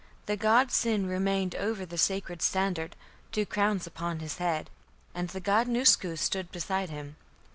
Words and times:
The 0.25 0.35
god 0.35 0.71
Sin 0.71 1.05
remained 1.05 1.53
over 1.53 1.85
the 1.85 1.95
(sacred) 1.95 2.41
standard, 2.41 2.95
two 3.31 3.45
crowns 3.45 3.85
upon 3.85 4.17
his 4.17 4.37
head, 4.37 4.71
(and) 5.13 5.29
the 5.29 5.39
god 5.39 5.67
Nusku 5.67 6.15
stood 6.17 6.51
beside 6.51 6.89
him. 6.89 7.17